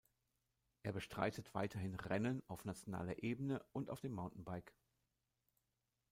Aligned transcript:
Er 0.81 0.93
bestreitet 0.93 1.53
weiterhin 1.53 1.93
Rennen 1.93 2.41
auf 2.47 2.65
nationaler 2.65 3.21
Ebene 3.21 3.63
und 3.71 3.91
auf 3.91 4.01
dem 4.01 4.13
Mountainbike. 4.13 4.73